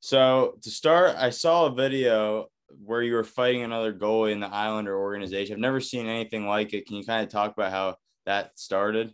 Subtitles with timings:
[0.00, 2.46] So to start, I saw a video
[2.84, 5.54] where you were fighting another goalie in the Islander organization.
[5.54, 6.86] I've never seen anything like it.
[6.86, 9.12] Can you kind of talk about how that started?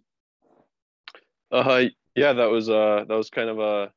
[1.50, 3.92] Uh, yeah, that was uh that was kind of a,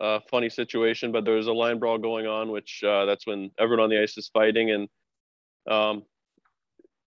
[0.00, 3.50] a funny situation, but there was a line brawl going on, which uh, that's when
[3.58, 4.88] everyone on the ice is fighting, and
[5.68, 6.02] um,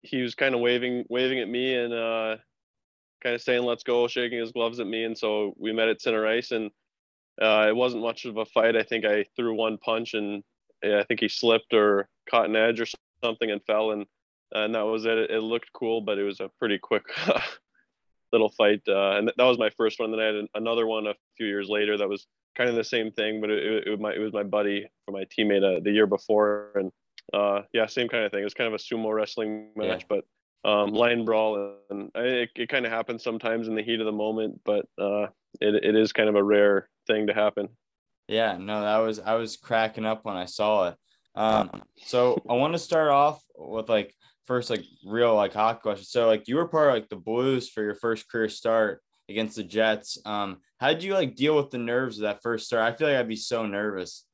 [0.02, 2.36] he was kind of waving waving at me and uh,
[3.22, 6.00] kind of saying "Let's go," shaking his gloves at me, and so we met at
[6.00, 6.70] center ice, and
[7.40, 8.76] uh, it wasn't much of a fight.
[8.76, 10.42] I think I threw one punch, and
[10.84, 12.86] I think he slipped or caught an edge or
[13.22, 14.06] something and fell, and
[14.52, 15.30] and that was it.
[15.30, 17.04] It, looked cool, but it was a pretty quick
[18.32, 20.10] little fight, uh, and that was my first one.
[20.10, 23.12] Then I had another one a few years later that was kind of the same
[23.12, 25.80] thing, but it, it, it was my it was my buddy for my teammate uh,
[25.82, 26.92] the year before, and
[27.32, 28.40] uh, yeah, same kind of thing.
[28.40, 30.18] It was kind of a sumo wrestling match, yeah.
[30.64, 34.06] but um, line brawl, and it, it kind of happens sometimes in the heat of
[34.06, 35.26] the moment, but uh,
[35.60, 37.68] it, it is kind of a rare thing to happen.
[38.28, 40.96] Yeah, no, that was I was cracking up when I saw it.
[41.34, 44.14] Um, so I want to start off with like
[44.46, 46.04] first like real like hot question.
[46.04, 49.56] So like you were part of like the Blues for your first career start against
[49.56, 50.18] the Jets.
[50.24, 52.92] Um, how did you like deal with the nerves of that first start?
[52.92, 54.24] I feel like I'd be so nervous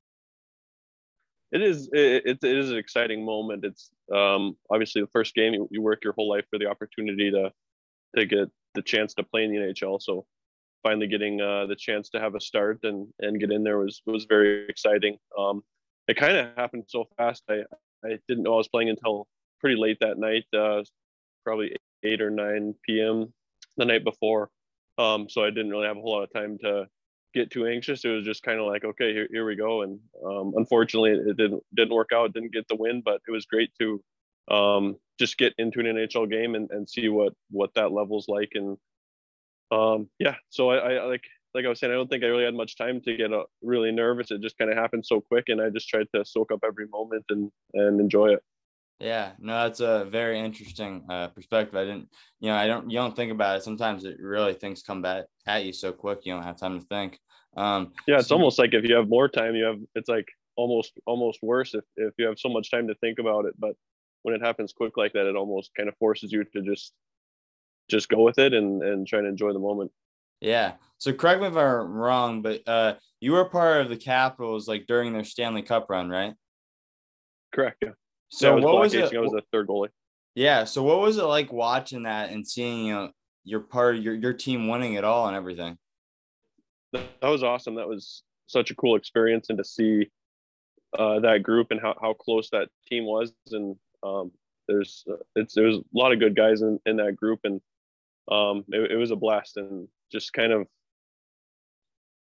[1.52, 3.64] it is it, it is an exciting moment.
[3.64, 7.30] It's um, obviously the first game you, you work your whole life for the opportunity
[7.30, 7.52] to
[8.16, 10.00] to get the chance to play in the NHL.
[10.02, 10.26] So
[10.86, 14.02] finally getting uh, the chance to have a start and and get in there was
[14.06, 15.16] was very exciting.
[15.36, 15.64] Um,
[16.06, 17.42] it kind of happened so fast.
[17.50, 17.64] I
[18.04, 19.26] I didn't know I was playing until
[19.60, 20.82] pretty late that night, uh,
[21.44, 23.32] probably eight or nine p.m.
[23.76, 24.50] the night before.
[24.98, 26.86] Um, so I didn't really have a whole lot of time to
[27.34, 28.04] get too anxious.
[28.04, 29.82] It was just kind of like, okay, here, here we go.
[29.82, 32.32] And um, unfortunately, it didn't didn't work out.
[32.32, 34.02] Didn't get the win, but it was great to
[34.48, 38.52] um, just get into an NHL game and, and see what what that level's like.
[38.54, 38.78] And
[39.70, 42.44] um, yeah, so I, I like like I was saying, I don't think I really
[42.44, 44.30] had much time to get uh, really nervous.
[44.30, 46.86] It just kind of happened so quick, and I just tried to soak up every
[46.88, 48.42] moment and and enjoy it.
[48.98, 51.76] Yeah, no, that's a very interesting uh, perspective.
[51.76, 52.08] I didn't,
[52.40, 53.62] you know, I don't, you don't think about it.
[53.62, 56.86] Sometimes it really things come back at you so quick, you don't have time to
[56.86, 57.18] think.
[57.58, 60.28] Um, yeah, it's so, almost like if you have more time, you have it's like
[60.56, 63.54] almost almost worse if if you have so much time to think about it.
[63.58, 63.76] But
[64.22, 66.92] when it happens quick like that, it almost kind of forces you to just
[67.88, 69.90] just go with it and and try to enjoy the moment.
[70.40, 70.72] Yeah.
[70.98, 74.86] So correct me if I'm wrong, but uh, you were part of the Capitals like
[74.86, 76.34] during their Stanley Cup run, right?
[77.54, 77.78] Correct.
[77.82, 77.90] Yeah.
[78.28, 79.14] So was what was it?
[79.14, 79.88] I was the third goalie.
[80.34, 80.64] Yeah.
[80.64, 83.10] So what was it like watching that and seeing you know
[83.44, 85.78] your part your your team winning it all and everything?
[86.92, 87.74] that was awesome.
[87.74, 90.08] That was such a cool experience, and to see
[90.98, 93.32] uh, that group and how, how close that team was.
[93.50, 94.32] And um,
[94.68, 97.60] there's uh, it's there was a lot of good guys in, in that group, and
[98.30, 99.56] um, it, it was a blast.
[99.56, 100.66] And just kind of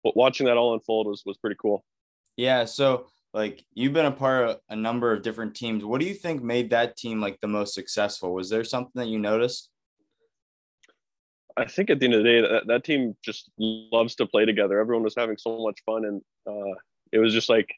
[0.04, 1.84] watching that all unfold was was pretty cool.
[2.36, 2.64] Yeah.
[2.64, 5.84] So like you've been a part of a number of different teams.
[5.84, 8.34] What do you think made that team like the most successful?
[8.34, 9.70] Was there something that you noticed?
[11.56, 14.46] I think at the end of the day, that, that team just loves to play
[14.46, 14.80] together.
[14.80, 16.74] Everyone was having so much fun, and uh,
[17.12, 17.68] it was just like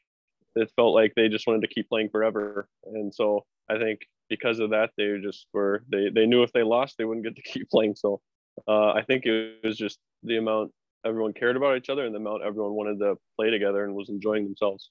[0.55, 2.67] it felt like they just wanted to keep playing forever.
[2.85, 6.63] And so I think because of that, they just were they they knew if they
[6.63, 7.95] lost, they wouldn't get to keep playing.
[7.95, 8.21] So
[8.67, 10.71] uh, I think it was just the amount
[11.05, 14.09] everyone cared about each other and the amount everyone wanted to play together and was
[14.09, 14.89] enjoying themselves.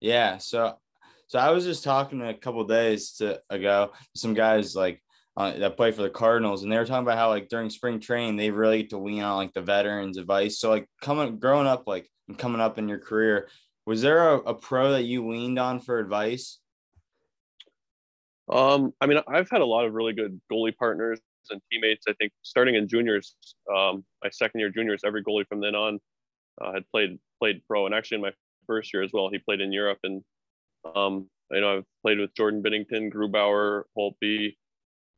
[0.00, 0.38] Yeah.
[0.38, 0.78] So
[1.28, 5.02] so I was just talking a couple days to, ago, some guys like
[5.36, 7.98] uh, that play for the Cardinals, and they were talking about how like during spring
[7.98, 10.58] training they really get to lean on like the veterans' advice.
[10.58, 13.48] So like coming growing up like and coming up in your career,
[13.86, 16.58] was there a, a pro that you leaned on for advice?
[18.48, 22.04] Um, I mean, I've had a lot of really good goalie partners and teammates.
[22.08, 23.36] I think starting in juniors,
[23.74, 25.98] um, my second year juniors, every goalie from then on
[26.60, 28.32] uh, had played played pro, and actually in my
[28.66, 29.98] first year as well, he played in Europe.
[30.02, 30.22] And
[30.94, 34.56] um, you know, I've played with Jordan Binnington, Grubauer, Holtby,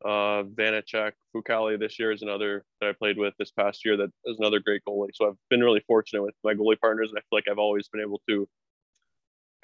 [0.05, 4.11] uh, Vanecek, Fucale this year is another that I played with this past year that
[4.25, 5.09] is another great goalie.
[5.13, 7.87] So I've been really fortunate with my goalie partners, and I feel like I've always
[7.87, 8.47] been able to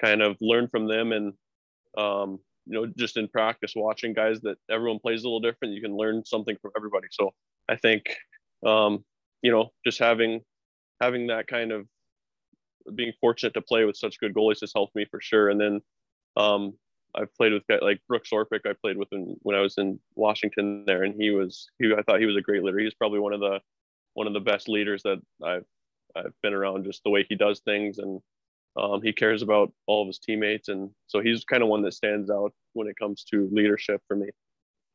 [0.02, 1.32] kind of learn from them and
[1.96, 5.80] um, you know just in practice watching guys that everyone plays a little different you
[5.82, 7.32] can learn something from everybody so
[7.68, 8.16] i think
[8.66, 9.04] um,
[9.42, 10.40] you know just having
[11.00, 11.86] having that kind of
[12.94, 15.80] being fortunate to play with such good goalies has helped me for sure and then
[16.36, 16.74] um,
[17.14, 18.66] I've played with guys like Brooks Orpik.
[18.66, 21.92] I played with him when I was in Washington there, and he was he.
[21.96, 22.78] I thought he was a great leader.
[22.78, 23.60] He's probably one of the
[24.14, 25.64] one of the best leaders that I've
[26.16, 26.84] I've been around.
[26.84, 28.20] Just the way he does things, and
[28.76, 31.94] um, he cares about all of his teammates, and so he's kind of one that
[31.94, 34.30] stands out when it comes to leadership for me.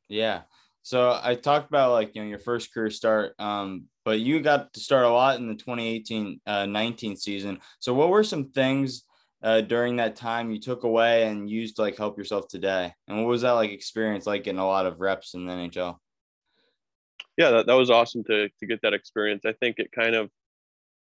[0.10, 0.42] Yeah.
[0.82, 4.74] So I talked about like you know your first career start, um, but you got
[4.74, 7.60] to start a lot in the 2018 uh, 19 season.
[7.80, 9.04] So what were some things
[9.42, 12.94] uh, during that time you took away and used to like help yourself today?
[13.08, 15.98] And what was that like experience like getting a lot of reps in the NHL?
[17.38, 19.44] Yeah, that, that was awesome to, to get that experience.
[19.46, 20.30] I think it kind of,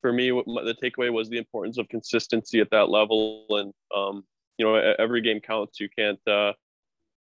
[0.01, 3.45] for me, the takeaway was the importance of consistency at that level.
[3.49, 4.23] And, um,
[4.57, 5.79] you know, every game counts.
[5.79, 6.53] You can't, uh,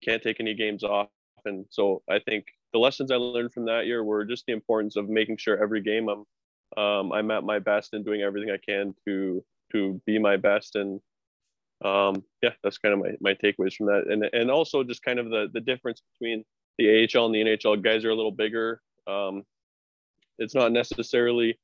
[0.05, 1.09] can't take any games off.
[1.45, 4.97] And so I think the lessons I learned from that year were just the importance
[4.97, 6.25] of making sure every game I'm
[6.77, 10.77] um, I'm at my best and doing everything I can to to be my best.
[10.77, 11.01] And
[11.85, 14.07] um, yeah, that's kind of my, my takeaways from that.
[14.11, 16.45] And and also just kind of the the difference between
[16.79, 17.83] the AHL and the NHL.
[17.83, 18.81] Guys are a little bigger.
[19.07, 19.45] Um,
[20.39, 21.59] it's not necessarily,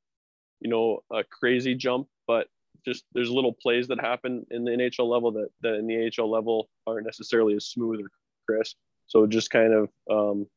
[0.59, 2.47] you know, a crazy jump, but
[2.85, 6.29] just there's little plays that happen in the NHL level that, that in the AHL
[6.29, 8.09] level aren't necessarily as smooth or
[8.47, 8.77] crisp.
[9.07, 10.47] So just kind of um,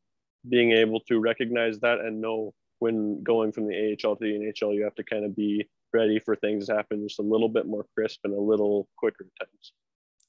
[0.48, 3.74] being able to recognize that and know when going from the
[4.04, 7.02] AHL to the NHL, you have to kind of be ready for things to happen
[7.06, 9.72] just a little bit more crisp and a little quicker times.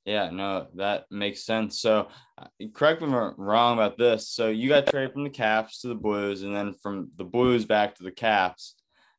[0.05, 1.79] Yeah, no, that makes sense.
[1.79, 4.29] So, uh, correct me if I'm wrong about this.
[4.29, 7.65] So, you got traded from the Caps to the Blues, and then from the Blues
[7.65, 8.75] back to the Caps.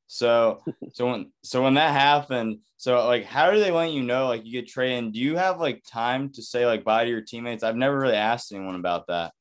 [0.09, 0.61] So,
[0.93, 4.45] so when so when that happened, so like, how do they let you know like
[4.45, 5.05] you get traded?
[5.05, 7.63] And do you have like time to say like bye to your teammates?
[7.63, 9.33] I've never really asked anyone about that.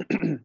[0.10, 0.40] the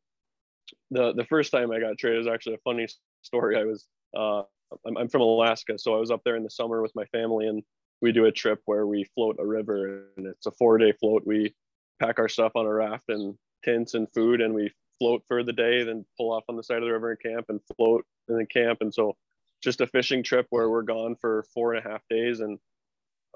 [0.91, 2.87] the first time I got traded was actually a funny
[3.23, 3.57] story.
[3.57, 3.85] I was
[4.15, 4.43] uh,
[4.85, 7.47] I'm, I'm from Alaska, so I was up there in the summer with my family,
[7.47, 7.63] and
[8.01, 11.23] we do a trip where we float a river, and it's a four day float.
[11.25, 11.53] We
[11.99, 15.53] pack our stuff on a raft and tents and food, and we float for the
[15.53, 18.39] day, then pull off on the side of the river and camp, and float and
[18.39, 19.15] then camp, and so
[19.63, 22.59] just a fishing trip where we're gone for four and a half days, and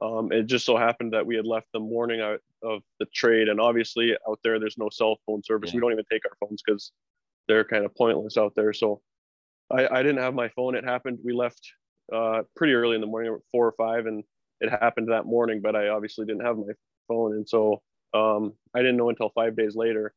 [0.01, 3.49] um, it just so happened that we had left the morning out of the trade,
[3.49, 5.71] and obviously out there, there's no cell phone service.
[5.71, 5.77] Yeah.
[5.77, 6.91] We don't even take our phones because
[7.47, 8.73] they're kind of pointless out there.
[8.73, 9.01] So
[9.71, 10.75] I, I didn't have my phone.
[10.75, 11.19] It happened.
[11.23, 11.61] We left
[12.13, 14.23] uh, pretty early in the morning, four or five, and
[14.59, 15.61] it happened that morning.
[15.61, 16.73] But I obviously didn't have my
[17.07, 17.81] phone, and so
[18.13, 20.13] um, I didn't know until five days later.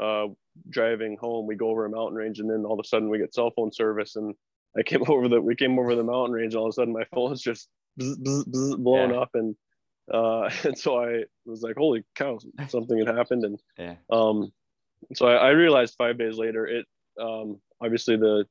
[0.00, 0.26] Uh,
[0.70, 3.18] driving home, we go over a mountain range, and then all of a sudden we
[3.18, 4.16] get cell phone service.
[4.16, 4.34] And
[4.76, 6.92] I came over the we came over the mountain range, and all of a sudden
[6.92, 7.68] my phone is just
[8.00, 9.16] bzz, bzz, bzz, blown yeah.
[9.16, 9.54] up, and
[10.12, 13.94] uh, and so I was like, "Holy cow, something had happened!" And yeah.
[14.10, 14.52] um,
[15.14, 16.86] so I, I, realized five days later, it
[17.20, 18.46] um, obviously the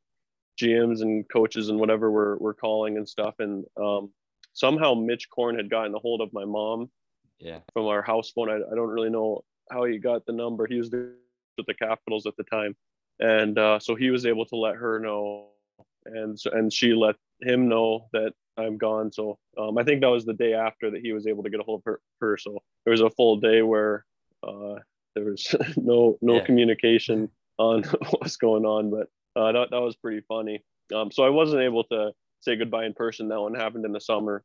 [0.60, 3.36] GMs and coaches and whatever were, were calling and stuff.
[3.40, 4.12] And um,
[4.54, 6.90] somehow Mitch Korn had gotten a hold of my mom
[7.40, 7.60] yeah.
[7.74, 8.50] from our house phone.
[8.50, 10.68] I, I don't really know how he got the number.
[10.68, 12.76] He was with the Capitals at the time.
[13.20, 15.48] And uh, so he was able to let her know.
[16.06, 19.12] And, and she let him know that I'm gone.
[19.12, 21.60] So um, I think that was the day after that he was able to get
[21.60, 22.02] a hold of her.
[22.22, 22.38] her.
[22.38, 24.06] So there was a full day where
[24.46, 24.76] uh,
[25.16, 26.46] there was no no yeah.
[26.46, 30.64] communication on what's going on, but uh, that that was pretty funny.
[30.94, 33.30] Um, so I wasn't able to say goodbye in person.
[33.30, 34.44] That one happened in the summer,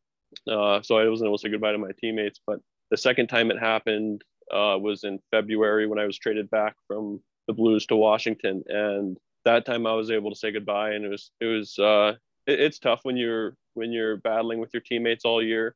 [0.50, 2.40] uh, so I wasn't able to say goodbye to my teammates.
[2.46, 6.76] But the second time it happened uh, was in February when I was traded back
[6.86, 10.92] from the Blues to Washington, and that time I was able to say goodbye.
[10.92, 12.14] And it was it was uh,
[12.46, 15.74] it, it's tough when you're when you're battling with your teammates all year,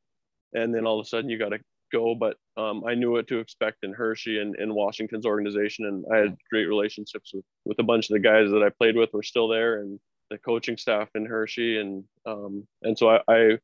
[0.53, 1.59] and then all of a sudden you got to
[1.93, 6.05] go, but um, I knew what to expect in Hershey and in Washington's organization, and
[6.13, 9.13] I had great relationships with with a bunch of the guys that I played with
[9.13, 9.99] were still there, and
[10.29, 13.57] the coaching staff in Hershey, and um, and so I, I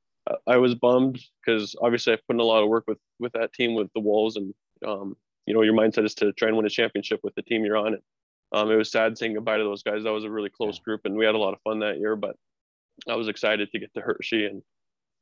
[0.47, 3.53] I was bummed because obviously I put in a lot of work with with that
[3.53, 4.53] team with the Wolves, and
[4.87, 7.65] um, you know your mindset is to try and win a championship with the team
[7.65, 7.93] you're on.
[7.93, 8.03] And,
[8.51, 10.03] um, it was sad saying goodbye to those guys.
[10.03, 12.15] That was a really close group, and we had a lot of fun that year.
[12.15, 12.35] But
[13.07, 14.61] I was excited to get to Hershey and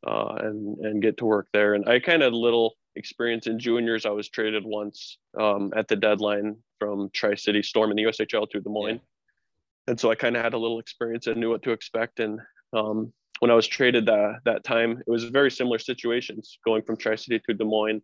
[0.06, 1.74] uh, and and get to work there.
[1.74, 4.06] And I kind of little experience in juniors.
[4.06, 8.50] I was traded once um, at the deadline from Tri City Storm in the USHL
[8.50, 8.96] to Des Moines.
[8.96, 9.90] Yeah.
[9.90, 12.20] And so I kind of had a little experience and knew what to expect.
[12.20, 12.40] And
[12.74, 16.98] um, when I was traded that, that time, it was very similar situations going from
[16.98, 18.02] Tri City to Des Moines.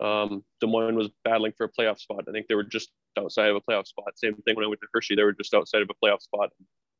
[0.00, 2.24] Um, Des Moines was battling for a playoff spot.
[2.28, 4.12] I think they were just outside of a playoff spot.
[4.16, 6.50] Same thing when I went to Hershey, they were just outside of a playoff spot.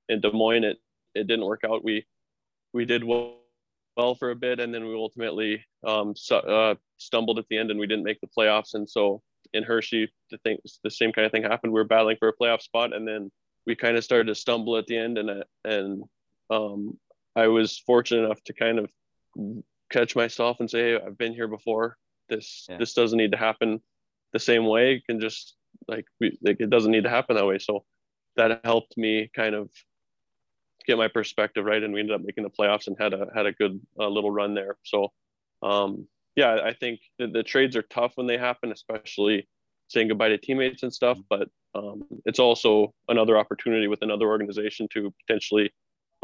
[0.08, 0.78] In Des Moines, it,
[1.14, 1.84] it didn't work out.
[1.84, 2.04] We
[2.72, 3.39] we did well
[3.96, 7.70] well for a bit, and then we ultimately um, so, uh, stumbled at the end,
[7.70, 8.74] and we didn't make the playoffs.
[8.74, 11.72] And so in Hershey, the thing, the same kind of thing happened.
[11.72, 13.30] We were battling for a playoff spot, and then
[13.66, 16.04] we kind of started to stumble at the end, and uh, and
[16.50, 16.98] um,
[17.36, 18.90] I was fortunate enough to kind of
[19.90, 21.96] catch myself and say, hey, I've been here before.
[22.28, 22.76] This yeah.
[22.78, 23.80] this doesn't need to happen
[24.32, 24.94] the same way.
[24.94, 25.56] It can just
[25.88, 27.58] like we, like it doesn't need to happen that way.
[27.58, 27.84] So
[28.36, 29.70] that helped me kind of
[30.90, 33.46] get my perspective right, and we ended up making the playoffs and had a had
[33.46, 34.76] a good uh, little run there.
[34.82, 35.12] So,
[35.62, 39.48] um, yeah, I think the, the, trades are tough when they happen, especially
[39.88, 41.18] saying goodbye to teammates and stuff.
[41.28, 45.72] But um, it's also another opportunity with another organization to potentially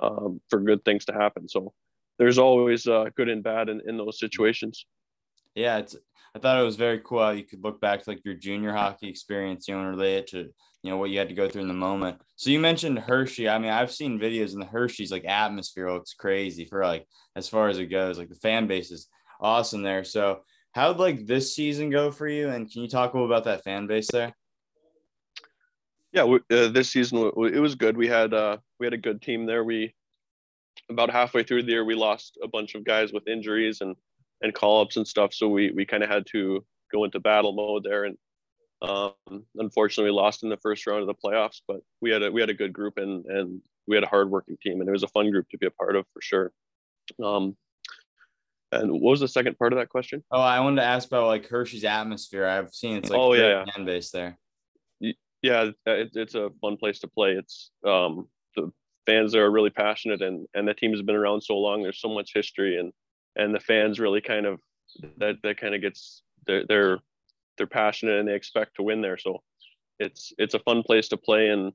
[0.02, 1.48] um, for good things to happen.
[1.48, 1.72] So
[2.18, 4.84] there's always uh, good and bad in, in those situations.
[5.54, 5.96] Yeah, it's
[6.34, 8.72] I thought it was very cool how you could look back to like your junior
[8.72, 10.50] hockey experience, you know, and relate it to
[10.86, 12.20] you know what you had to go through in the moment.
[12.36, 13.48] So you mentioned Hershey.
[13.48, 17.48] I mean, I've seen videos and the Hershey's like atmosphere looks crazy for like as
[17.48, 18.18] far as it goes.
[18.18, 19.08] Like the fan base is
[19.40, 20.04] awesome there.
[20.04, 22.50] So how'd like this season go for you?
[22.50, 24.32] And can you talk a little about that fan base there?
[26.12, 27.96] Yeah, uh, this season it was good.
[27.96, 29.64] We had uh, we had a good team there.
[29.64, 29.92] We
[30.88, 33.96] about halfway through the year we lost a bunch of guys with injuries and
[34.40, 35.34] and call ups and stuff.
[35.34, 38.04] So we we kind of had to go into battle mode there.
[38.04, 38.16] And
[38.82, 39.12] um,
[39.56, 41.60] unfortunately, we lost in the first round of the playoffs.
[41.66, 44.58] But we had a we had a good group and and we had a hardworking
[44.62, 46.52] team, and it was a fun group to be a part of for sure.
[47.22, 47.56] Um,
[48.72, 50.22] and what was the second part of that question?
[50.30, 52.46] Oh, I wanted to ask about like Hershey's atmosphere.
[52.46, 54.38] I've seen it's like oh yeah, fan base there.
[55.00, 57.32] Yeah, it, it's a fun place to play.
[57.32, 58.72] It's um, the
[59.06, 61.82] fans there are really passionate, and and the team has been around so long.
[61.82, 62.92] There's so much history, and
[63.36, 64.60] and the fans really kind of
[65.18, 66.98] that that kind of gets they're they're
[67.56, 69.18] they're passionate and they expect to win there.
[69.18, 69.42] So
[69.98, 71.72] it's it's a fun place to play and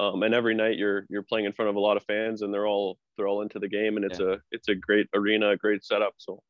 [0.00, 2.52] um, and every night you're you're playing in front of a lot of fans and
[2.52, 4.34] they're all they're all into the game and it's yeah.
[4.34, 6.14] a it's a great arena, a great setup.
[6.18, 6.42] So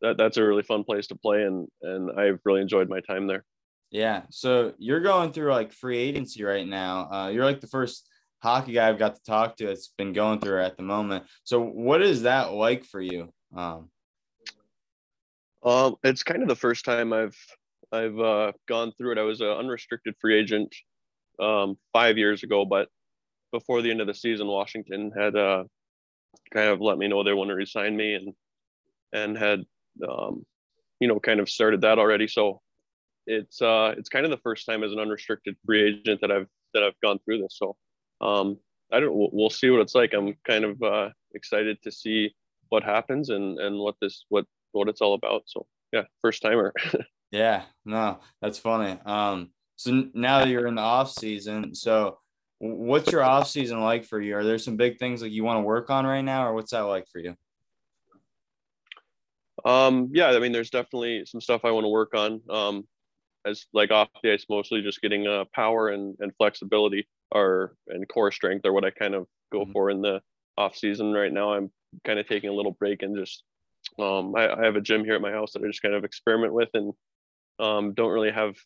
[0.00, 3.26] that that's a really fun place to play and and I've really enjoyed my time
[3.26, 3.44] there.
[3.90, 4.22] Yeah.
[4.30, 7.10] So you're going through like free agency right now.
[7.10, 8.08] Uh, you're like the first
[8.42, 11.24] hockey guy I've got to talk to that's been going through at the moment.
[11.44, 13.32] So what is that like for you?
[13.56, 13.88] Um,
[15.64, 17.38] um, it's kind of the first time I've
[17.94, 19.18] I've uh, gone through it.
[19.18, 20.74] I was an unrestricted free agent
[21.40, 22.88] um, five years ago, but
[23.52, 25.64] before the end of the season, Washington had uh,
[26.52, 28.34] kind of let me know they want to resign me and
[29.12, 29.62] and had
[30.08, 30.44] um,
[30.98, 32.26] you know kind of started that already.
[32.26, 32.60] So
[33.26, 36.48] it's uh, it's kind of the first time as an unrestricted free agent that I've
[36.74, 37.56] that I've gone through this.
[37.56, 37.76] So
[38.20, 38.58] um,
[38.92, 39.14] I don't.
[39.32, 40.14] We'll see what it's like.
[40.14, 42.34] I'm kind of uh, excited to see
[42.70, 45.44] what happens and and what this what what it's all about.
[45.46, 46.72] So yeah, first timer.
[47.34, 48.96] yeah, no, that's funny.
[49.04, 52.18] Um, so now that you're in the off season, so
[52.58, 54.36] what's your off season like for you?
[54.36, 56.70] Are there some big things that you want to work on right now, or what's
[56.70, 57.36] that like for you?
[59.64, 62.40] Um, yeah, I mean, there's definitely some stuff I want to work on.
[62.48, 62.86] Um,
[63.44, 68.08] as like off the ice, mostly just getting uh, power and, and flexibility or and
[68.08, 69.72] core strength are what I kind of go mm-hmm.
[69.72, 70.20] for in the
[70.56, 71.52] off season right now.
[71.52, 71.72] I'm
[72.04, 73.42] kind of taking a little break and just
[73.98, 76.04] um, I, I, have a gym here at my house that I just kind of
[76.04, 76.92] experiment with and
[77.58, 78.56] um, don't really have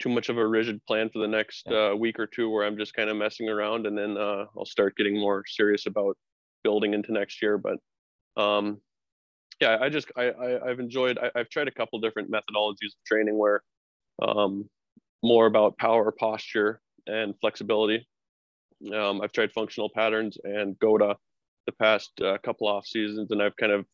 [0.00, 2.78] too much of a rigid plan for the next uh, week or two where I'm
[2.78, 6.16] just kind of messing around and then uh, I'll start getting more serious about
[6.64, 7.58] building into next year.
[7.58, 7.78] But
[8.42, 8.80] um,
[9.60, 10.32] yeah, I just I,
[10.64, 13.62] I have enjoyed I, have tried a couple different methodologies of training where
[14.22, 14.68] um,
[15.22, 18.06] more about power, posture, and flexibility.
[18.94, 21.16] Um, I've tried functional patterns and GOATA
[21.66, 23.84] the past uh, couple off seasons, and I've kind of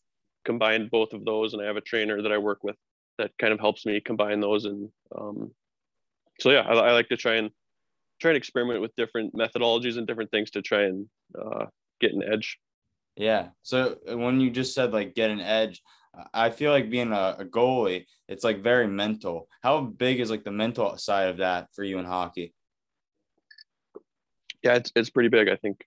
[0.45, 1.53] combined both of those.
[1.53, 2.77] And I have a trainer that I work with
[3.19, 4.65] that kind of helps me combine those.
[4.65, 5.51] And um,
[6.41, 7.51] so yeah, I, I, like to try and
[8.21, 11.07] try and experiment with different methodologies and different things to try and
[11.39, 11.67] uh,
[12.01, 12.59] get an edge.
[13.17, 13.49] Yeah.
[13.63, 15.83] So uh, when you just said like get an edge,
[16.33, 19.49] I feel like being a, a goalie, it's like very mental.
[19.63, 22.55] How big is like the mental side of that for you in hockey?
[24.63, 25.49] Yeah, it's it's pretty big.
[25.49, 25.85] I think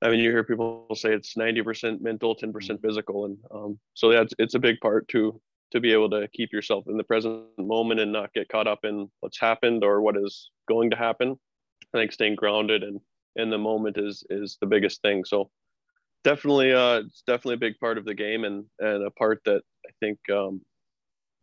[0.00, 2.76] I mean, you hear people say it's 90% mental, 10% mm-hmm.
[2.76, 3.24] physical.
[3.24, 5.40] And um, so that's, it's a big part to,
[5.72, 8.84] to be able to keep yourself in the present moment and not get caught up
[8.84, 11.38] in what's happened or what is going to happen.
[11.94, 13.00] I think staying grounded and
[13.36, 15.24] in the moment is, is the biggest thing.
[15.24, 15.50] So
[16.24, 19.62] definitely, uh, it's definitely a big part of the game and, and a part that
[19.86, 20.60] I think, um,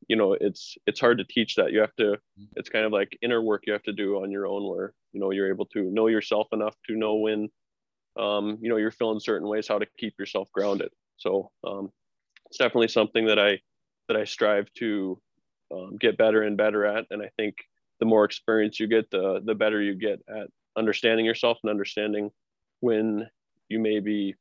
[0.07, 2.17] you know, it's, it's hard to teach that you have to,
[2.55, 5.19] it's kind of like inner work you have to do on your own where, you
[5.19, 7.49] know, you're able to know yourself enough to know when,
[8.17, 11.91] um, you know you're feeling certain ways how to keep yourself grounded so um,
[12.47, 13.59] it's definitely something that i
[14.07, 15.19] that i strive to
[15.73, 17.55] um, get better and better at and i think
[17.99, 20.47] the more experience you get the the better you get at
[20.77, 22.29] understanding yourself and understanding
[22.81, 23.27] when
[23.69, 24.35] you may be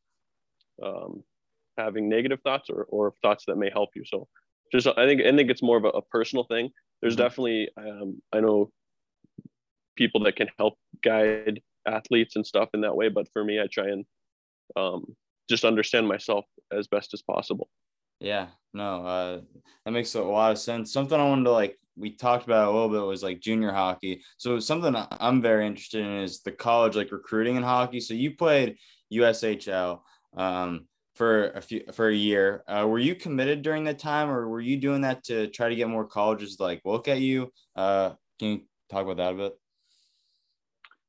[0.82, 1.22] um,
[1.78, 4.26] having negative thoughts or, or thoughts that may help you so
[4.72, 7.22] just i think i think it's more of a, a personal thing there's mm-hmm.
[7.22, 8.70] definitely um, i know
[9.96, 13.08] people that can help guide athletes and stuff in that way.
[13.08, 14.04] But for me, I try and
[14.76, 15.16] um,
[15.48, 17.68] just understand myself as best as possible.
[18.20, 19.40] Yeah, no, uh,
[19.84, 20.92] that makes a lot of sense.
[20.92, 24.22] Something I wanted to like, we talked about a little bit was like junior hockey.
[24.36, 28.00] So something I'm very interested in is the college like recruiting in hockey.
[28.00, 28.76] So you played
[29.12, 30.00] USHL
[30.36, 32.64] um, for a few for a year.
[32.66, 35.76] Uh, were you committed during that time, or were you doing that to try to
[35.76, 37.52] get more colleges to like look at you?
[37.76, 39.52] Uh, can you talk about that a bit?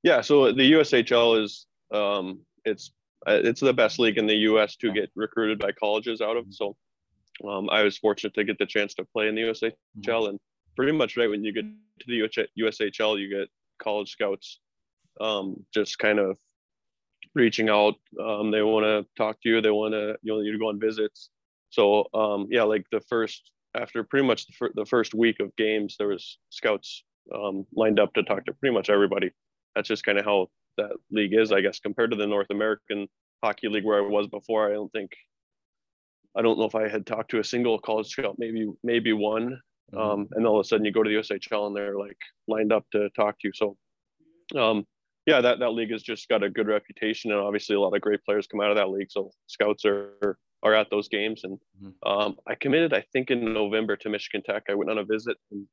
[0.04, 2.92] Yeah, so the USHL is um, it's
[3.28, 4.76] uh, it's the best league in the U.S.
[4.78, 6.46] to get recruited by colleges out of.
[6.52, 6.76] So
[7.48, 10.30] um, I was fortunate to get the chance to play in the USHL, mm-hmm.
[10.30, 10.40] and
[10.76, 12.30] pretty much right when you get to the
[12.62, 13.50] USHL, you get
[13.82, 14.60] college scouts,
[15.20, 16.38] um, just kind of
[17.34, 17.96] reaching out.
[18.22, 19.62] Um, they want to talk to you.
[19.62, 21.30] They want to you know you to go on visits.
[21.70, 25.56] So um, yeah, like the first after pretty much the, fir- the first week of
[25.58, 29.32] games, there was scouts um, lined up to talk to pretty much everybody.
[29.76, 33.08] That's just kind of how that league is, I guess, compared to the North American
[33.44, 34.70] Hockey League where I was before.
[34.70, 35.12] I don't think
[36.36, 39.60] I don't know if I had talked to a single college scout, maybe maybe one,
[39.94, 39.98] mm-hmm.
[39.98, 42.74] um, and all of a sudden you go to the USHL and they're like lined
[42.74, 43.52] up to talk to you.
[43.54, 43.78] So,
[44.60, 44.86] um,
[45.26, 48.02] yeah, that that league has just got a good reputation, and obviously a lot of
[48.02, 49.12] great players come out of that league.
[49.12, 52.10] So scouts are are at those games, and mm-hmm.
[52.10, 54.64] um, I committed, I think, in November to Michigan Tech.
[54.70, 55.66] I went on a visit, and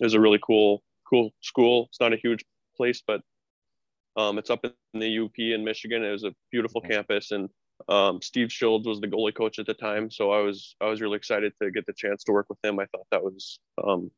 [0.00, 1.86] it was a really cool cool school.
[1.90, 2.44] It's not a huge
[2.76, 3.20] place, but
[4.16, 6.04] um, it's up in the UP in Michigan.
[6.04, 7.48] It was a beautiful campus, and
[7.88, 11.00] um, Steve Shields was the goalie coach at the time, so I was I was
[11.00, 12.78] really excited to get the chance to work with him.
[12.78, 14.10] I thought that was um,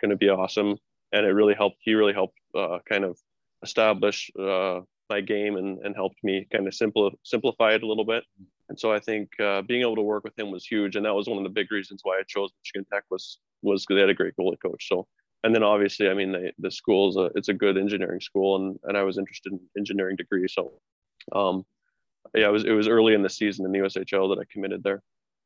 [0.00, 0.76] going to be awesome,
[1.12, 1.78] and it really helped.
[1.80, 3.18] He really helped uh, kind of
[3.62, 8.04] establish uh, my game and, and helped me kind of simple simplify it a little
[8.04, 8.24] bit.
[8.68, 11.14] And so I think uh, being able to work with him was huge, and that
[11.14, 14.10] was one of the big reasons why I chose Michigan Tech was was they had
[14.10, 14.88] a great goalie coach.
[14.88, 15.06] So
[15.44, 18.56] and then obviously, I mean, the the school is a it's a good engineering school,
[18.56, 20.72] and and I was interested in engineering degree, so
[21.32, 21.64] um,
[22.34, 24.82] yeah, it was it was early in the season in the USHL that I committed
[24.82, 25.02] there.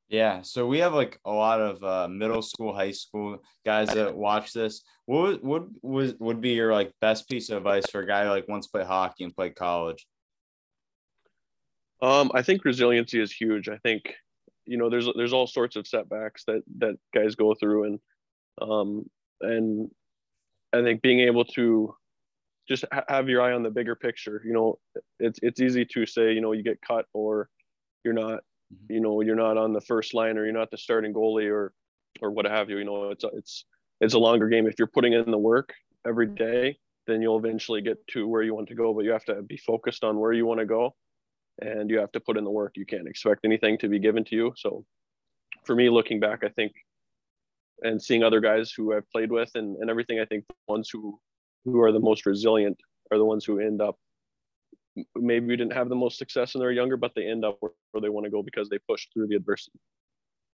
[0.09, 4.15] Yeah, so we have like a lot of uh, middle school, high school guys that
[4.15, 4.83] watch this.
[5.07, 8.31] What would would would be your like best piece of advice for a guy who
[8.31, 10.07] like wants to play hockey and play college?
[12.03, 13.69] Um, I think resiliency is huge.
[13.69, 14.15] I think
[14.67, 18.01] you know there's there's all sorts of setbacks that that guys go through, and
[18.61, 19.09] um,
[19.41, 19.91] and
[20.73, 21.95] I think being able to
[22.69, 24.43] just have your eye on the bigger picture.
[24.45, 24.79] You know,
[25.19, 27.49] it's it's easy to say, you know, you get cut or
[28.05, 28.41] you're not,
[28.73, 28.93] mm-hmm.
[28.93, 31.73] you know, you're not on the first line or you're not the starting goalie or
[32.21, 32.79] or what have you.
[32.79, 33.65] You know, it's it's
[34.01, 34.67] it's a longer game.
[34.67, 35.73] If you're putting in the work
[36.07, 38.95] every day, then you'll eventually get to where you want to go.
[38.95, 40.95] But you have to be focused on where you want to go,
[41.61, 42.73] and you have to put in the work.
[42.77, 44.53] You can't expect anything to be given to you.
[44.57, 44.85] So,
[45.65, 46.73] for me, looking back, I think
[47.83, 50.89] and seeing other guys who I've played with and, and everything, I think the ones
[50.93, 51.19] who
[51.65, 52.79] who are the most resilient
[53.11, 53.97] are the ones who end up
[55.17, 57.73] maybe we didn't have the most success when they're younger, but they end up where,
[58.01, 59.79] they want to go because they pushed through the adversity.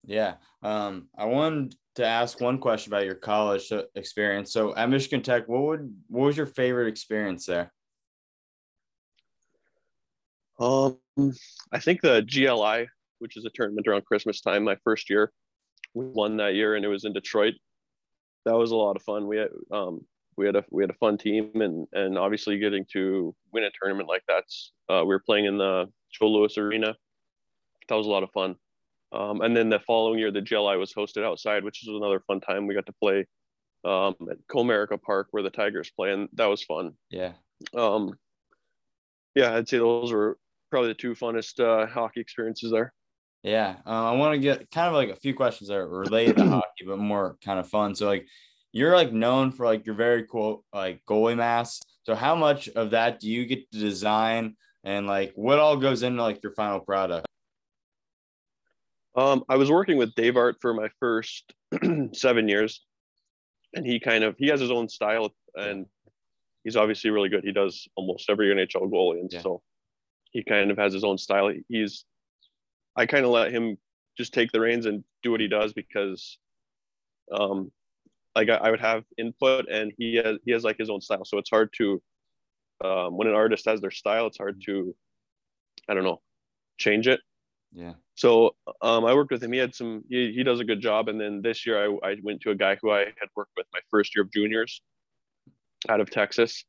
[0.05, 0.35] Yeah.
[0.63, 4.53] Um, I wanted to ask one question about your college experience.
[4.53, 7.73] So at Michigan Tech, what would what was your favorite experience there?
[10.61, 10.99] Um,
[11.73, 15.33] I think the GLI, which is a tournament around Christmas time, my first year,
[15.95, 17.55] we won that year, and it was in Detroit.
[18.45, 19.27] That was a lot of fun.
[19.27, 20.05] We had um,
[20.39, 23.71] we had a we had a fun team, and and obviously getting to win a
[23.79, 26.97] tournament like that's uh, we were playing in the Joe Louis Arena.
[27.89, 28.57] That was a lot of fun.
[29.13, 32.41] Um, and then the following year, the GLI was hosted outside, which was another fun
[32.41, 32.67] time.
[32.67, 33.27] We got to play
[33.85, 36.93] um, at Comerica Park where the Tigers play, and that was fun.
[37.11, 37.33] Yeah.
[37.75, 38.15] Um,
[39.35, 40.39] yeah, I'd say those were
[40.71, 42.93] probably the two funnest uh, hockey experiences there.
[43.43, 46.37] Yeah, uh, I want to get kind of like a few questions that are related
[46.37, 47.95] to hockey, but more kind of fun.
[47.95, 48.27] So, like,
[48.73, 51.83] you're like known for like your very cool like goalie mask.
[52.05, 56.03] So, how much of that do you get to design, and like what all goes
[56.03, 57.27] into like your final product?
[59.17, 61.53] Um, I was working with Dave Art for my first
[62.13, 62.85] seven years,
[63.75, 65.87] and he kind of he has his own style, and
[66.65, 67.45] he's obviously really good.
[67.45, 69.41] He does almost every NHL goalie, and yeah.
[69.41, 69.63] so
[70.31, 71.53] he kind of has his own style.
[71.69, 72.05] He's
[72.97, 73.79] I kind of let him
[74.17, 76.39] just take the reins and do what he does because
[77.33, 77.71] um
[78.39, 81.25] like I, I, would have input and he has he has like his own style.
[81.25, 82.01] So it's hard to
[82.85, 84.95] um, when an artist has their style it's hard to
[85.89, 86.21] i don't know
[86.79, 87.21] change it.
[87.73, 87.95] Yeah.
[88.15, 89.53] So um, i worked with him.
[89.53, 91.09] He had some he, he does a good job.
[91.09, 93.67] And then this year I, I went to a guy who i had worked with
[93.73, 94.81] my first year of juniors
[95.89, 96.65] out of texas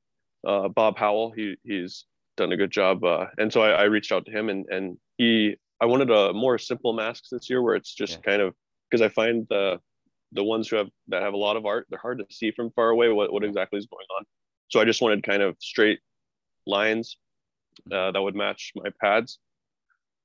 [0.48, 1.32] uh, bob howell.
[1.32, 2.06] He he's
[2.38, 4.98] done a good job uh, and so I, I reached out to him and and
[5.18, 8.32] he I wanted a more simple masks this year where it's just yeah.
[8.32, 8.56] kind of
[8.90, 9.80] because I find the
[10.34, 12.72] the ones who have that have a lot of art they're hard to see from
[12.72, 14.26] far away what, what exactly is going on.
[14.70, 16.00] So I just wanted kind of straight
[16.68, 17.18] lines
[17.92, 19.40] uh, that would match my pads.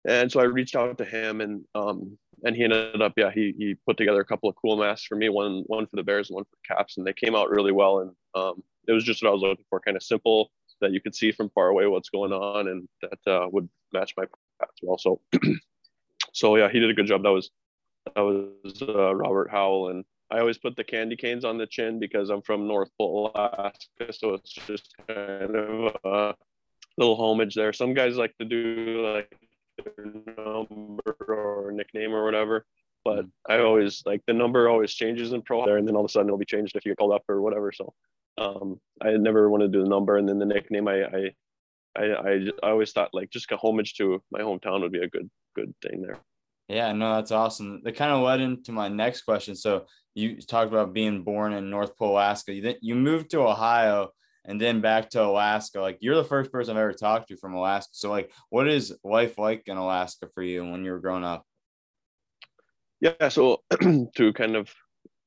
[0.06, 3.54] And so I reached out to him and um and he ended up yeah he
[3.56, 6.28] he put together a couple of cool masks for me one one for the Bears
[6.28, 9.04] and one for the Caps and they came out really well and um it was
[9.04, 11.68] just what I was looking for kind of simple that you could see from far
[11.68, 14.98] away what's going on and that uh, would match my as well.
[14.98, 15.20] So,
[16.32, 17.22] so yeah, he did a good job.
[17.22, 17.50] That was
[18.14, 21.98] that was uh, Robert Howell, and I always put the candy canes on the chin
[21.98, 26.34] because I'm from North Pole, Alaska, so it's just kind of a
[26.96, 27.72] little homage there.
[27.72, 29.36] Some guys like to do like
[29.78, 32.66] their number or nickname or whatever.
[33.04, 33.52] but mm-hmm.
[33.52, 36.12] I always like the number always changes in pro there, and then all of a
[36.12, 37.72] sudden it'll be changed if you get called up or whatever.
[37.72, 37.92] So
[38.38, 41.34] um, I never wanted to do the number, and then the nickname I I
[41.96, 45.08] I, I, I always thought like just a homage to my hometown would be a
[45.08, 46.18] good good thing there.
[46.68, 47.82] Yeah, no, that's awesome.
[47.84, 49.54] That kind of led into my next question.
[49.54, 52.54] So you talked about being born in North Pole, Alaska.
[52.54, 54.10] You, then you moved to Ohio
[54.46, 55.80] and then back to Alaska.
[55.80, 57.90] Like you're the first person I've ever talked to from Alaska.
[57.92, 61.44] So like, what is life like in Alaska for you when you were growing up?
[63.00, 63.62] Yeah, so
[64.16, 64.72] to kind of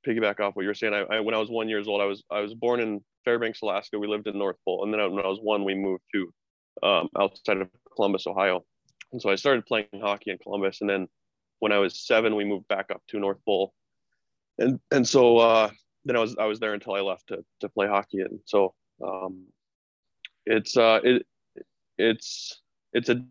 [0.08, 2.06] piggyback off what you were saying, I, I, when I was one years old, I
[2.06, 4.00] was I was born in Fairbanks, Alaska.
[4.00, 6.34] We lived in North Pole, and then when I was one, we moved to
[6.82, 8.64] um, outside of Columbus, Ohio.
[9.12, 11.08] And so I started playing hockey in Columbus, and then
[11.60, 13.74] when I was seven, we moved back up to North Pole,
[14.58, 15.70] and and so uh,
[16.06, 18.74] then I was I was there until I left to to play hockey, and so
[19.06, 19.46] um,
[20.46, 21.26] it's uh it
[21.98, 22.62] it's
[22.94, 23.24] it's a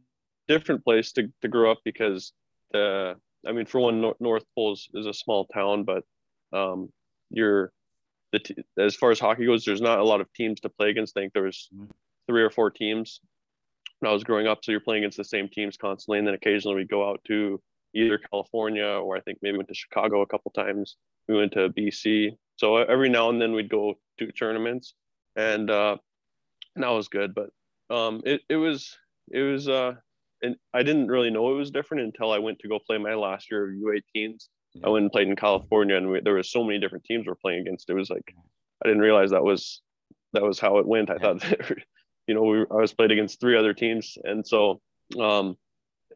[0.49, 2.33] different place to to grow up because
[2.73, 6.05] the I mean for one North Pole is, is a small town, but
[6.53, 6.91] um,
[7.31, 7.73] you're
[8.33, 10.91] the t- as far as hockey goes, there's not a lot of teams to play
[10.91, 11.17] against.
[11.17, 11.91] I think there's mm-hmm.
[12.29, 13.21] three or four teams
[14.01, 14.65] when I was growing up.
[14.65, 17.61] So you're playing against the same teams constantly, and then occasionally we go out to
[17.95, 20.97] either California or I think maybe went to Chicago a couple times.
[21.29, 22.37] We went to BC.
[22.57, 24.95] So every now and then we'd go to tournaments,
[25.35, 25.97] and uh,
[26.75, 27.35] and that was good.
[27.35, 27.51] But
[27.95, 28.97] um, it it was
[29.31, 29.95] it was uh,
[30.43, 33.15] and I didn't really know it was different until I went to go play my
[33.15, 34.49] last year of U18s.
[34.85, 37.35] I went and played in California, and we, there was so many different teams we're
[37.35, 37.89] playing against.
[37.89, 38.35] It was like
[38.85, 39.81] I didn't realize that was
[40.33, 41.11] that was how it went.
[41.11, 41.79] I thought that,
[42.27, 44.81] you know we I was played against three other teams, and so
[45.19, 45.57] um,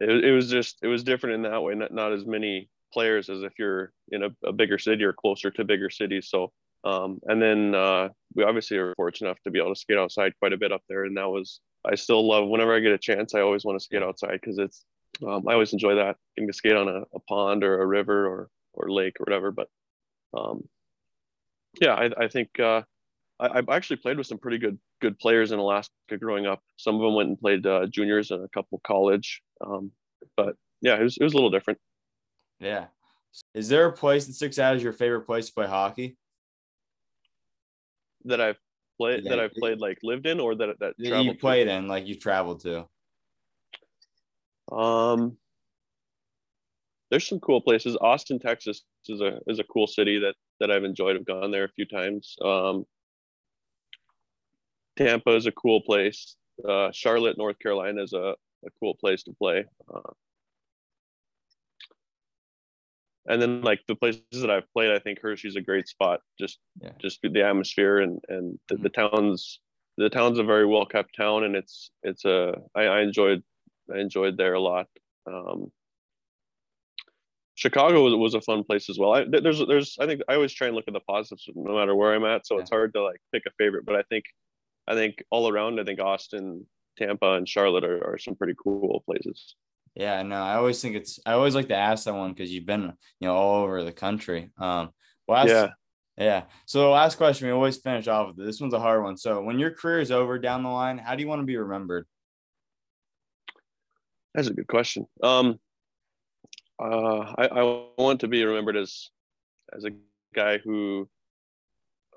[0.01, 1.75] it, it was just it was different in that way.
[1.75, 5.51] Not not as many players as if you're in a, a bigger city or closer
[5.51, 6.29] to bigger cities.
[6.29, 6.53] So
[6.85, 10.33] um, and then uh, we obviously are fortunate enough to be able to skate outside
[10.39, 12.99] quite a bit up there, and that was I still love whenever I get a
[12.99, 13.35] chance.
[13.35, 14.85] I always want to skate outside because it's
[15.27, 18.27] um, I always enjoy that getting to skate on a, a, pond or a river
[18.27, 19.51] or or lake or whatever.
[19.51, 19.69] But
[20.37, 20.63] um,
[21.81, 22.83] yeah, I, I think uh,
[23.39, 26.63] I, actually played with some pretty good good players in Alaska growing up.
[26.77, 29.43] Some of them went and played uh, juniors and a couple college.
[29.65, 29.91] Um,
[30.37, 31.79] but yeah, it was it was a little different.
[32.59, 32.87] Yeah.
[33.55, 36.17] Is there a place that sticks out as your favorite place to play hockey?
[38.25, 38.59] That I've
[38.99, 39.31] played yeah.
[39.31, 41.73] that I've played like lived in or that that you played to?
[41.73, 42.87] in like you traveled to.
[44.71, 45.37] Um,
[47.11, 47.97] there's some cool places.
[48.01, 51.17] Austin, Texas is a is a cool city that that I've enjoyed.
[51.17, 52.37] I've gone there a few times.
[52.45, 52.85] Um,
[54.97, 56.37] Tampa is a cool place.
[56.67, 59.65] Uh, Charlotte, North Carolina is a, a cool place to play.
[59.93, 60.11] Uh,
[63.29, 66.21] and then like the places that I've played, I think Hershey's a great spot.
[66.39, 66.91] Just yeah.
[66.99, 68.83] just the atmosphere and and the, mm-hmm.
[68.83, 69.61] the town's
[69.97, 73.43] the town's a very well kept town, and it's it's a I, I enjoyed
[73.95, 74.87] I enjoyed there a lot.
[75.27, 75.71] Um,
[77.55, 79.13] Chicago was, was a fun place as well.
[79.13, 81.95] I, there's there's I think I always try and look at the positives no matter
[81.95, 82.63] where I'm at, so yeah.
[82.63, 83.85] it's hard to like pick a favorite.
[83.85, 84.25] But I think
[84.91, 86.67] I think all around, I think Austin,
[86.99, 89.55] Tampa, and Charlotte are, are some pretty cool places.
[89.95, 92.67] Yeah, no, I always think it's I always like to ask that one because you've
[92.67, 94.51] been you know all over the country.
[94.59, 94.91] Um,
[95.29, 95.69] well, yeah,
[96.17, 96.43] yeah.
[96.67, 99.17] So the last question we always finish off with this one's a hard one.
[99.17, 101.57] So when your career is over down the line, how do you want to be
[101.57, 102.07] remembered?
[104.35, 105.07] That's a good question.
[105.23, 105.59] Um,
[106.81, 109.11] uh, I, I want to be remembered as
[109.77, 109.91] as a
[110.35, 111.09] guy who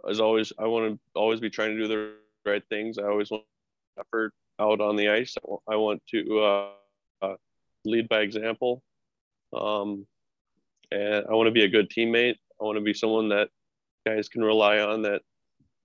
[0.08, 2.98] is always I want to always be trying to do the right things.
[2.98, 3.44] I always want
[4.00, 5.36] effort out on the ice.
[5.70, 6.70] I want to uh,
[7.22, 7.36] uh,
[7.86, 8.82] lead by example,
[9.56, 10.06] um,
[10.92, 12.36] and I want to be a good teammate.
[12.62, 13.50] I want to be someone that
[14.06, 15.02] guys can rely on.
[15.04, 15.22] That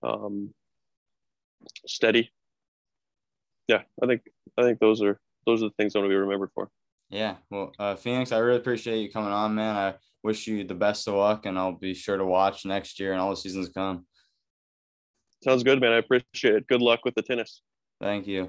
[0.03, 0.53] um,
[1.87, 2.31] steady.
[3.69, 4.23] Yeah, I think
[4.59, 6.71] I think those are those are the things I want to be remembered for.
[7.11, 7.37] Yeah.
[7.51, 9.77] Well, uh, Phoenix, I really appreciate you coming on, man.
[9.77, 13.13] I wish you the best of luck, and I'll be sure to watch next year
[13.13, 14.07] and all the seasons come.
[15.43, 15.93] Sounds good, man.
[15.93, 16.67] I appreciate it.
[16.67, 17.63] Good luck with the tennis.
[18.01, 18.47] Thank you.